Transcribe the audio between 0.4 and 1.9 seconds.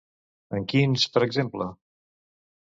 En quins, per exemple?